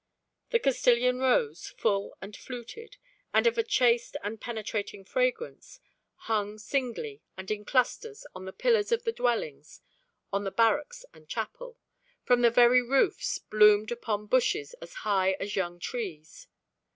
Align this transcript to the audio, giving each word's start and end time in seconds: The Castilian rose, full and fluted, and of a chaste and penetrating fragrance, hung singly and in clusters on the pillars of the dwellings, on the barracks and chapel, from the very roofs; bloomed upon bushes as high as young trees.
The 0.49 0.57
Castilian 0.57 1.19
rose, 1.19 1.67
full 1.77 2.17
and 2.23 2.35
fluted, 2.35 2.97
and 3.35 3.45
of 3.45 3.59
a 3.59 3.63
chaste 3.63 4.17
and 4.23 4.41
penetrating 4.41 5.05
fragrance, 5.05 5.79
hung 6.25 6.57
singly 6.57 7.21
and 7.37 7.51
in 7.51 7.65
clusters 7.65 8.25
on 8.33 8.45
the 8.45 8.51
pillars 8.51 8.91
of 8.91 9.03
the 9.03 9.11
dwellings, 9.11 9.79
on 10.33 10.43
the 10.43 10.49
barracks 10.49 11.05
and 11.13 11.29
chapel, 11.29 11.77
from 12.23 12.41
the 12.41 12.49
very 12.49 12.81
roofs; 12.81 13.37
bloomed 13.37 13.91
upon 13.91 14.25
bushes 14.25 14.73
as 14.81 14.91
high 15.05 15.33
as 15.39 15.55
young 15.55 15.77
trees. 15.79 16.47